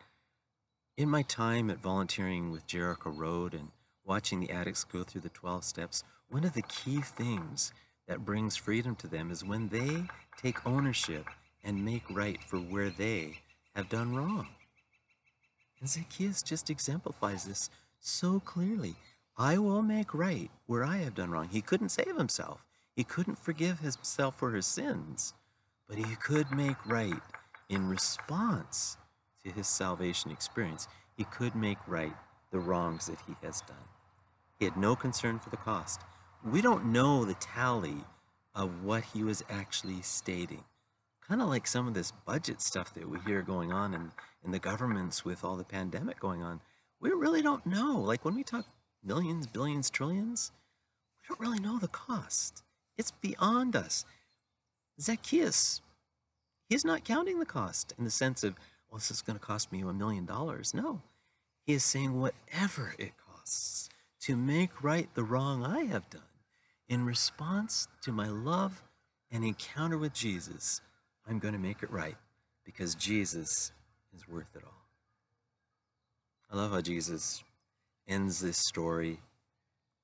In 0.98 1.10
my 1.10 1.22
time 1.22 1.70
at 1.70 1.82
volunteering 1.82 2.52
with 2.52 2.68
Jericho 2.68 3.10
Road 3.10 3.54
and 3.54 3.70
watching 4.06 4.40
the 4.40 4.52
addicts 4.52 4.84
go 4.84 5.04
through 5.04 5.22
the 5.22 5.30
12 5.30 5.64
steps, 5.64 6.04
one 6.30 6.44
of 6.44 6.54
the 6.54 6.62
key 6.64 7.02
things 7.02 7.74
that 8.08 8.26
brings 8.26 8.56
freedom 8.56 8.96
to 8.96 9.08
them 9.08 9.32
is 9.32 9.44
when 9.44 9.70
they 9.70 10.06
take 10.42 10.66
ownership 10.66 11.26
and 11.64 11.86
make 11.86 12.04
right 12.10 12.42
for 12.44 12.58
where 12.58 12.90
they 12.90 13.40
have 13.76 13.90
done 13.90 14.16
wrong. 14.16 14.48
And 15.80 15.90
Zacchaeus 15.90 16.42
just 16.44 16.70
exemplifies 16.70 17.46
this 17.46 17.70
so 18.00 18.40
clearly. 18.40 18.96
I 19.38 19.58
will 19.58 19.82
make 19.82 20.14
right 20.14 20.52
where 20.68 20.84
I 20.84 20.98
have 20.98 21.16
done 21.16 21.32
wrong. 21.32 21.50
He 21.50 21.62
couldn't 21.62 21.90
save 21.90 22.16
himself. 22.18 22.64
He 22.96 23.04
couldn't 23.04 23.40
forgive 23.40 23.80
himself 23.80 24.38
for 24.38 24.52
his 24.52 24.66
sins, 24.66 25.34
but 25.88 25.98
he 25.98 26.16
could 26.16 26.52
make 26.52 26.86
right 26.86 27.22
in 27.70 27.88
response 27.88 28.98
to 29.44 29.52
his 29.52 29.68
salvation 29.68 30.30
experience, 30.30 30.88
he 31.16 31.24
could 31.24 31.56
make 31.56 31.78
right 31.88 32.14
the 32.52 32.60
wrongs 32.60 33.08
that 33.08 33.18
he 33.26 33.34
has 33.46 33.62
done. 33.62 33.78
He 34.60 34.66
had 34.66 34.78
no 34.78 34.96
concern 34.96 35.40
for 35.40 35.50
the 35.50 35.58
cost. 35.58 36.02
We 36.44 36.62
don't 36.62 36.92
know 36.92 37.26
the 37.26 37.34
tally 37.36 38.04
of 38.54 38.84
what 38.84 39.04
he 39.14 39.24
was 39.24 39.44
actually 39.50 40.02
stating. 40.02 40.64
Kind 41.28 41.42
of 41.42 41.48
like 41.48 41.68
some 41.68 41.88
of 41.88 41.94
this 41.94 42.12
budget 42.26 42.62
stuff 42.62 42.94
that 42.94 43.10
we 43.10 43.20
hear 43.26 43.42
going 43.42 43.72
on 43.72 43.94
in, 43.94 44.12
in 44.44 44.52
the 44.52 44.60
governments 44.60 45.24
with 45.24 45.44
all 45.44 45.56
the 45.56 45.64
pandemic 45.64 46.20
going 46.20 46.42
on. 46.42 46.62
We 47.00 47.10
really 47.12 47.42
don't 47.42 47.66
know. 47.66 47.98
Like 47.98 48.26
when 48.26 48.36
we 48.36 48.44
talk 48.44 48.66
millions, 49.04 49.48
billions, 49.48 49.90
trillions, 49.90 50.52
we 51.22 51.28
don't 51.30 51.40
really 51.40 51.60
know 51.60 51.80
the 51.80 51.88
cost. 51.88 52.64
It's 52.98 53.12
beyond 53.12 53.76
us. 53.76 54.06
Zacchaeus, 55.00 55.82
he's 56.70 56.86
not 56.86 57.06
counting 57.06 57.40
the 57.40 57.46
cost 57.46 57.94
in 57.98 58.04
the 58.04 58.12
sense 58.12 58.44
of 58.44 58.56
well, 58.90 58.98
this 58.98 59.10
is 59.10 59.22
going 59.22 59.40
to 59.40 59.46
cost 59.46 59.72
me 59.72 59.82
a 59.82 59.94
million 59.94 60.26
dollars. 60.26 60.74
No, 60.74 61.02
he 61.66 61.74
is 61.74 61.84
saying 61.84 62.20
whatever 62.20 62.94
it 63.00 63.14
costs. 63.18 63.32
costs 63.42 63.90
to 64.22 64.36
make 64.36 64.84
right 64.84 65.10
the 65.16 65.24
wrong 65.24 65.66
I 65.66 65.86
have 65.86 66.10
done. 66.10 66.22
In 66.88 67.06
response 67.06 67.88
to 68.04 68.12
my 68.12 68.28
love 68.28 68.84
and 69.32 69.44
encounter 69.44 69.98
with 69.98 70.14
Jesus, 70.14 70.82
I'm 71.28 71.40
going 71.40 71.54
to 71.54 71.60
make 71.60 71.84
it 71.84 71.92
right 71.92 72.18
because 72.66 72.96
Jesus 72.96 73.72
is 74.16 74.28
worth 74.28 74.56
it 74.56 74.64
all. 74.64 74.72
I 76.52 76.58
love 76.58 76.72
how 76.72 76.82
Jesus 76.82 77.44
ends 78.08 78.42
this 78.42 78.58
story 78.58 79.20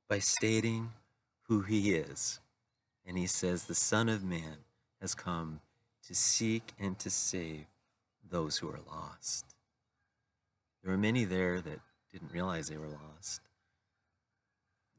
by 0.07 0.19
stating 0.19 0.91
who 1.47 1.61
he 1.61 1.93
is. 1.93 2.39
And 3.05 3.17
he 3.17 3.27
says, 3.27 3.65
The 3.65 3.75
Son 3.75 4.09
of 4.09 4.23
Man 4.23 4.57
has 5.01 5.13
come 5.13 5.61
to 6.07 6.15
seek 6.15 6.73
and 6.79 6.97
to 6.99 7.09
save 7.09 7.65
those 8.29 8.57
who 8.57 8.69
are 8.69 8.79
lost. 8.87 9.45
There 10.83 10.91
were 10.91 10.97
many 10.97 11.25
there 11.25 11.59
that 11.61 11.79
didn't 12.11 12.31
realize 12.31 12.67
they 12.67 12.77
were 12.77 12.87
lost. 12.87 13.41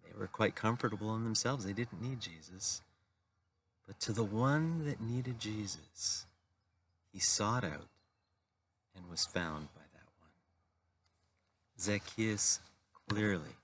They 0.04 0.18
were 0.18 0.26
quite 0.26 0.54
comfortable 0.54 1.14
in 1.14 1.24
themselves. 1.24 1.64
They 1.64 1.72
didn't 1.72 2.02
need 2.02 2.20
Jesus. 2.20 2.82
But 3.88 3.98
to 4.00 4.12
the 4.12 4.22
one 4.22 4.84
that 4.84 5.00
needed 5.00 5.40
Jesus, 5.40 6.26
he 7.10 7.18
sought 7.18 7.64
out 7.64 7.88
and 8.94 9.08
was 9.10 9.24
found 9.24 9.68
by 9.74 9.80
that 9.94 10.08
one. 10.20 10.30
Zacchaeus 11.80 12.60
clearly 13.08 13.56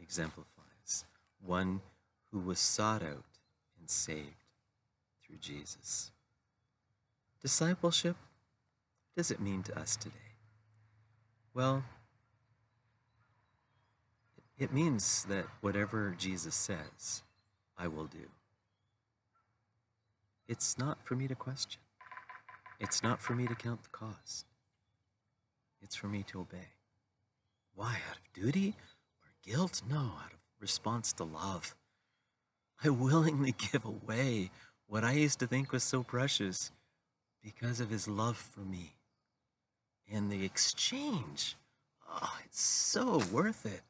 exemplifies 0.00 1.06
one 1.40 1.80
who 2.30 2.38
was 2.38 2.58
sought 2.58 3.02
out 3.02 3.24
and 3.80 3.88
saved 3.88 4.44
through 5.24 5.38
Jesus. 5.38 6.10
Discipleship, 7.40 8.16
what 8.18 9.22
does 9.22 9.30
it 9.30 9.40
mean 9.40 9.62
to 9.62 9.78
us 9.78 9.96
today? 9.96 10.16
Well, 11.54 11.82
it 14.58 14.70
means 14.70 15.24
that 15.30 15.46
whatever 15.62 16.14
Jesus 16.18 16.54
says, 16.54 17.22
I 17.78 17.88
will 17.88 18.04
do. 18.04 18.28
It's 20.48 20.78
not 20.78 20.98
for 21.04 21.14
me 21.14 21.28
to 21.28 21.34
question. 21.34 21.80
It's 22.80 23.02
not 23.02 23.22
for 23.22 23.34
me 23.34 23.46
to 23.46 23.54
count 23.54 23.82
the 23.82 23.88
cost. 23.90 24.46
It's 25.80 25.96
for 25.96 26.08
me 26.08 26.24
to 26.24 26.40
obey. 26.40 26.68
Why? 27.74 27.98
Out 28.10 28.16
of 28.16 28.32
duty 28.32 28.76
or 29.22 29.52
guilt? 29.52 29.82
No, 29.88 29.98
out 29.98 30.32
of 30.32 30.38
response 30.60 31.12
to 31.14 31.24
love. 31.24 31.74
I 32.84 32.90
willingly 32.90 33.54
give 33.72 33.84
away 33.84 34.50
what 34.86 35.04
I 35.04 35.12
used 35.12 35.38
to 35.40 35.46
think 35.46 35.72
was 35.72 35.84
so 35.84 36.02
precious 36.02 36.70
because 37.42 37.80
of 37.80 37.90
his 37.90 38.08
love 38.08 38.36
for 38.36 38.60
me. 38.60 38.94
And 40.12 40.30
the 40.30 40.44
exchange, 40.44 41.56
oh, 42.08 42.38
it's 42.44 42.60
so 42.60 43.22
worth 43.32 43.64
it 43.64 43.82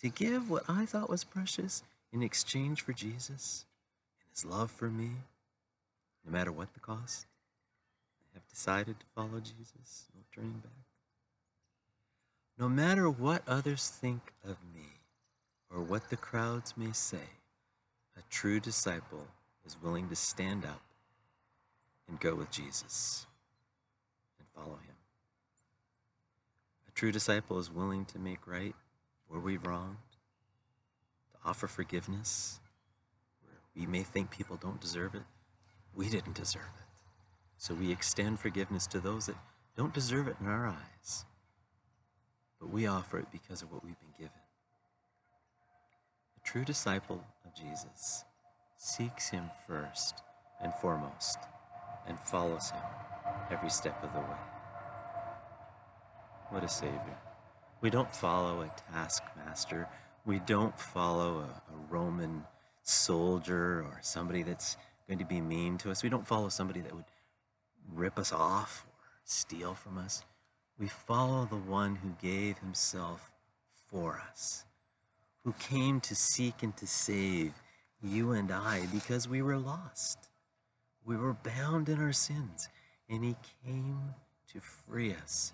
to 0.00 0.08
give 0.08 0.48
what 0.50 0.64
I 0.68 0.86
thought 0.86 1.10
was 1.10 1.24
precious 1.24 1.82
in 2.12 2.22
exchange 2.22 2.82
for 2.82 2.92
Jesus 2.92 3.66
and 4.20 4.30
his 4.30 4.44
love 4.44 4.70
for 4.70 4.88
me, 4.90 5.10
no 6.24 6.32
matter 6.32 6.52
what 6.52 6.72
the 6.74 6.80
cost. 6.80 7.26
I 8.32 8.38
have 8.38 8.48
decided 8.48 9.00
to 9.00 9.06
follow 9.14 9.40
Jesus, 9.40 10.06
no 10.14 10.22
turning 10.34 10.58
back. 10.58 10.72
No 12.58 12.68
matter 12.68 13.08
what 13.08 13.42
others 13.48 13.88
think 13.88 14.32
of 14.44 14.56
me 14.74 15.00
or 15.70 15.82
what 15.82 16.10
the 16.10 16.16
crowds 16.16 16.74
may 16.76 16.92
say, 16.92 17.38
a 18.16 18.22
true 18.28 18.60
disciple 18.60 19.26
is 19.66 19.76
willing 19.82 20.08
to 20.08 20.16
stand 20.16 20.64
up 20.64 20.82
and 22.08 22.20
go 22.20 22.34
with 22.34 22.50
Jesus 22.50 23.26
and 24.38 24.46
follow 24.54 24.76
him. 24.76 24.96
A 26.88 26.92
true 26.92 27.12
disciple 27.12 27.58
is 27.58 27.70
willing 27.70 28.04
to 28.06 28.18
make 28.18 28.46
right 28.46 28.74
where 29.28 29.40
we've 29.40 29.64
wronged, 29.64 29.96
to 31.32 31.48
offer 31.48 31.66
forgiveness 31.66 32.60
where 33.42 33.54
we 33.74 33.86
may 33.86 34.02
think 34.02 34.30
people 34.30 34.56
don't 34.56 34.80
deserve 34.80 35.14
it. 35.14 35.22
We 35.94 36.08
didn't 36.08 36.34
deserve 36.34 36.62
it. 36.62 36.86
So 37.58 37.74
we 37.74 37.92
extend 37.92 38.40
forgiveness 38.40 38.86
to 38.88 39.00
those 39.00 39.26
that 39.26 39.36
don't 39.76 39.92
deserve 39.92 40.28
it 40.28 40.36
in 40.40 40.46
our 40.46 40.66
eyes 40.66 41.24
but 42.60 42.70
we 42.70 42.86
offer 42.86 43.18
it 43.18 43.26
because 43.32 43.62
of 43.62 43.72
what 43.72 43.82
we've 43.82 43.98
been 43.98 44.14
given. 44.18 44.40
A 46.36 46.46
true 46.46 46.64
disciple 46.64 47.24
of 47.44 47.54
Jesus 47.54 48.24
seeks 48.76 49.30
him 49.30 49.50
first 49.66 50.22
and 50.62 50.74
foremost 50.74 51.38
and 52.06 52.20
follows 52.20 52.70
him 52.70 52.82
every 53.50 53.70
step 53.70 54.02
of 54.04 54.12
the 54.12 54.20
way. 54.20 54.36
What 56.50 56.64
a 56.64 56.68
Savior. 56.68 57.18
We 57.80 57.88
don't 57.88 58.14
follow 58.14 58.60
a 58.60 58.70
taskmaster. 58.92 59.88
We 60.26 60.40
don't 60.40 60.78
follow 60.78 61.38
a, 61.38 61.72
a 61.72 61.76
Roman 61.88 62.44
soldier 62.82 63.82
or 63.82 63.98
somebody 64.02 64.42
that's 64.42 64.76
going 65.10 65.18
to 65.18 65.24
be 65.24 65.40
mean 65.40 65.76
to 65.76 65.90
us. 65.90 66.04
We 66.04 66.08
don't 66.08 66.26
follow 66.26 66.48
somebody 66.48 66.80
that 66.82 66.94
would 66.94 67.04
rip 67.92 68.16
us 68.16 68.32
off 68.32 68.86
or 68.86 69.08
steal 69.24 69.74
from 69.74 69.98
us. 69.98 70.22
We 70.78 70.86
follow 70.86 71.46
the 71.50 71.56
one 71.56 71.96
who 71.96 72.14
gave 72.22 72.58
himself 72.58 73.32
for 73.90 74.22
us, 74.30 74.64
who 75.42 75.52
came 75.58 76.00
to 76.02 76.14
seek 76.14 76.62
and 76.62 76.76
to 76.76 76.86
save 76.86 77.54
you 78.00 78.30
and 78.30 78.52
I 78.52 78.86
because 78.92 79.26
we 79.26 79.42
were 79.42 79.58
lost. 79.58 80.28
We 81.04 81.16
were 81.16 81.34
bound 81.34 81.88
in 81.88 81.98
our 81.98 82.12
sins, 82.12 82.68
and 83.08 83.24
he 83.24 83.34
came 83.66 84.14
to 84.52 84.60
free 84.60 85.12
us, 85.12 85.52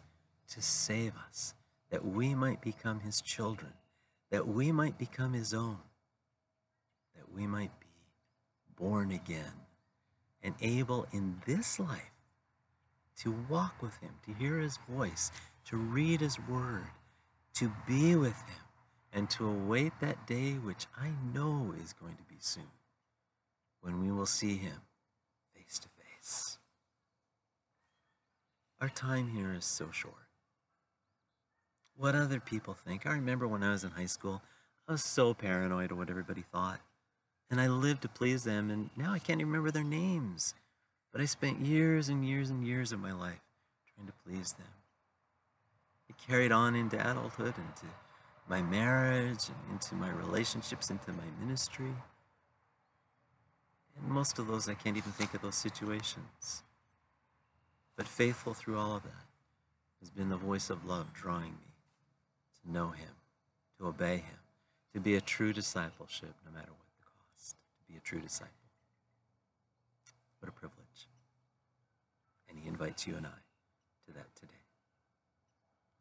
to 0.51 0.61
save 0.61 1.15
us, 1.29 1.55
that 1.91 2.05
we 2.05 2.35
might 2.35 2.61
become 2.61 3.01
his 3.01 3.23
children, 3.23 3.73
that 4.31 4.47
we 4.47 4.71
might 4.71 4.99
become 4.99 5.33
his 5.33 5.55
own, 5.55 5.79
that 7.15 7.33
we 7.33 7.47
might 7.47 7.71
be 7.81 7.86
born 8.77 9.11
again 9.11 9.53
and 10.43 10.55
able 10.61 11.07
in 11.13 11.41
this 11.47 11.81
life 11.81 12.13
to 13.19 13.35
walk 13.49 13.83
with 13.83 13.97
Him, 13.99 14.13
to 14.27 14.33
hear 14.33 14.59
His 14.59 14.79
voice, 14.89 15.31
to 15.67 15.77
read 15.77 16.21
His 16.21 16.39
word, 16.49 16.87
to 17.55 17.73
be 17.87 18.15
with 18.15 18.37
Him, 18.43 18.65
and 19.13 19.31
to 19.31 19.49
await 19.49 19.93
that 20.01 20.27
day 20.27 20.53
which 20.53 20.87
I 20.97 21.13
know 21.35 21.75
is 21.83 21.93
going 21.95 22.17
to 22.17 22.23
be 22.25 22.37
soon, 22.39 22.71
when 23.81 24.01
we 24.01 24.13
will 24.13 24.27
see 24.27 24.57
Him 24.57 24.83
face 25.55 25.79
to 25.79 25.89
face. 25.89 26.59
Our 28.81 28.91
time 28.91 29.31
here 29.31 29.55
is 29.55 29.65
so 29.65 29.91
short. 29.91 30.15
What 31.97 32.15
other 32.15 32.41
people 32.41 32.75
think. 32.75 33.07
I 33.07 33.13
remember 33.13 33.49
when 33.49 33.63
I 33.63 33.71
was 33.71 33.85
in 33.85 33.91
high 33.91 34.07
school, 34.07 34.43
I 34.87 34.93
was 34.93 35.03
so 35.03 35.33
paranoid 35.33 35.91
of 35.91 35.97
what 35.99 36.11
everybody 36.11 36.45
thought. 36.53 36.81
And 37.51 37.61
I 37.61 37.69
lived 37.69 38.03
to 38.03 38.09
please 38.09 38.45
them, 38.45 38.71
and 38.71 38.91
now 38.97 39.13
I 39.13 39.19
can't 39.19 39.41
even 39.41 39.53
remember 39.53 39.71
their 39.71 39.85
names. 39.85 40.55
But 41.13 41.21
I 41.21 41.25
spent 41.27 41.61
years 41.61 42.09
and 42.09 42.27
years 42.27 42.51
and 42.51 42.67
years 42.67 42.93
of 42.93 43.01
my 43.01 43.13
life 43.13 43.41
trying 43.95 44.07
to 44.07 44.13
please 44.25 44.53
them. 44.53 44.67
It 46.09 46.17
carried 46.27 46.53
on 46.53 46.75
into 46.75 46.99
adulthood, 46.99 47.55
into 47.57 47.87
my 48.49 48.63
marriage, 48.63 49.49
and 49.49 49.73
into 49.73 49.95
my 49.95 50.11
relationships, 50.11 50.91
into 50.91 51.13
my 51.13 51.25
ministry. 51.41 51.95
And 53.97 54.09
most 54.09 54.39
of 54.39 54.47
those, 54.47 54.69
I 54.69 54.75
can't 54.75 54.97
even 54.97 55.13
think 55.13 55.35
of 55.35 55.43
those 55.43 55.55
situations. 55.55 56.63
But 57.97 58.07
faithful 58.07 58.55
through 58.55 58.79
all 58.79 58.97
of 58.97 59.03
that 59.05 59.27
has 60.01 60.11
been 60.11 60.29
the 60.29 60.37
voice 60.37 60.69
of 60.69 60.85
love 60.85 61.13
drawing 61.15 61.53
me 61.53 61.73
to 62.63 62.71
know 62.71 62.89
Him, 62.89 63.15
to 63.79 63.87
obey 63.87 64.17
Him, 64.17 64.39
to 64.93 65.01
be 65.01 65.17
a 65.17 65.21
true 65.21 65.53
discipleship 65.53 66.35
no 66.45 66.53
matter 66.53 66.71
what 66.71 66.86
be 67.89 67.97
a 67.97 68.01
true 68.01 68.21
disciple. 68.21 68.53
What 70.41 70.49
a 70.49 70.53
privilege. 70.53 71.09
And 72.49 72.59
He 72.59 72.69
invites 72.69 73.07
you 73.07 73.17
and 73.17 73.27
I 73.27 73.39
to 74.07 74.13
that 74.15 74.35
today. 74.35 74.53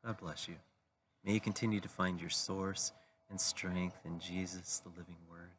God 0.06 0.18
bless 0.18 0.48
you. 0.48 0.56
May 1.24 1.34
you 1.34 1.40
continue 1.40 1.80
to 1.80 1.90
find 1.90 2.22
your 2.22 2.30
source 2.30 2.92
and 3.30 3.42
strength 3.42 3.98
in 4.06 4.20
Jesus, 4.20 4.82
the 4.84 4.90
living 4.90 5.18
Word. 5.30 5.52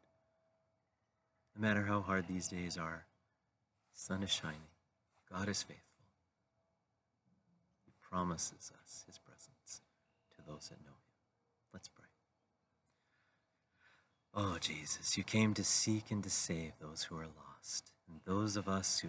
No 1.55 1.67
matter 1.67 1.83
how 1.83 2.01
hard 2.01 2.27
these 2.27 2.47
days 2.47 2.77
are, 2.77 3.05
the 3.93 3.99
sun 3.99 4.23
is 4.23 4.31
shining. 4.31 4.61
God 5.31 5.49
is 5.49 5.63
faithful. 5.63 5.83
He 7.85 7.91
promises 8.09 8.71
us 8.81 9.03
His 9.05 9.17
presence 9.17 9.81
to 10.35 10.37
those 10.47 10.69
that 10.69 10.79
know 10.85 10.91
Him. 10.91 11.13
Let's 11.73 11.89
pray. 11.89 12.05
Oh, 14.39 14.59
Jesus, 14.61 15.17
you 15.17 15.23
came 15.23 15.55
to 15.55 15.63
seek 15.63 16.11
and 16.11 16.23
to 16.23 16.29
save 16.29 16.73
those 16.79 17.01
who 17.01 17.17
are 17.17 17.25
lost, 17.25 17.91
and 18.07 18.19
those 18.23 18.55
of 18.55 18.69
us 18.69 18.99
who 18.99 19.07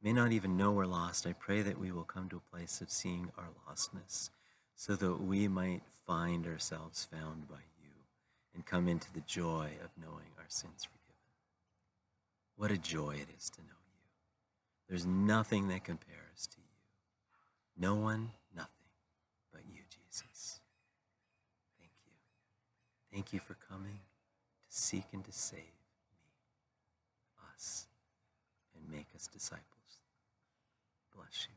may 0.00 0.12
not 0.12 0.30
even 0.30 0.56
know 0.56 0.70
we're 0.70 0.86
lost, 0.86 1.26
I 1.26 1.32
pray 1.32 1.60
that 1.62 1.80
we 1.80 1.90
will 1.90 2.04
come 2.04 2.28
to 2.28 2.36
a 2.36 2.56
place 2.56 2.80
of 2.80 2.88
seeing 2.88 3.32
our 3.36 3.48
lostness 3.68 4.30
so 4.76 4.94
that 4.94 5.16
we 5.16 5.48
might 5.48 5.82
find 6.06 6.46
ourselves 6.46 7.04
found 7.10 7.48
by 7.48 7.56
you 7.82 7.90
and 8.54 8.64
come 8.64 8.86
into 8.86 9.12
the 9.12 9.22
joy 9.22 9.72
of 9.82 9.90
knowing 10.00 10.30
our 10.38 10.46
sins 10.46 10.84
forgiven. 10.84 11.16
What 12.54 12.70
a 12.70 12.78
joy 12.78 13.16
it 13.16 13.34
is 13.36 13.50
to 13.50 13.62
know 13.62 13.66
you. 13.92 14.08
There's 14.88 15.04
nothing 15.04 15.66
that 15.66 15.82
compares 15.82 16.46
to 16.48 16.58
you. 16.58 17.86
No 17.88 17.96
one, 17.96 18.30
nothing 18.54 18.70
but 19.52 19.62
you, 19.68 19.80
Jesus. 19.90 20.60
Thank 21.76 21.90
you. 22.06 22.12
Thank 23.12 23.32
you 23.32 23.40
for 23.40 23.56
coming 23.68 23.98
to 24.70 24.76
seek 24.76 25.04
and 25.12 25.24
to 25.24 25.32
save 25.32 25.58
me, 25.60 25.66
us, 27.54 27.86
and 28.74 28.90
make 28.90 29.08
us 29.14 29.26
disciples. 29.26 29.64
Bless 31.14 31.48
you. 31.48 31.56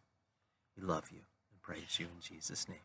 We 0.82 0.88
love 0.88 1.10
you 1.12 1.20
and 1.52 1.62
praise 1.62 2.00
you 2.00 2.08
in 2.08 2.22
Jesus' 2.22 2.68
name. 2.68 2.80